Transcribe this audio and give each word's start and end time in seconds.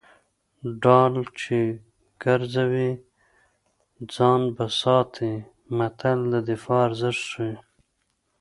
ډال 0.81 1.13
چې 1.39 1.59
ګرځوي 2.23 2.91
ځان 4.13 4.41
به 4.55 4.65
ساتي 4.79 5.33
متل 5.77 6.19
د 6.33 6.35
دفاع 6.49 6.81
ارزښت 6.87 7.21
ښيي 7.31 7.55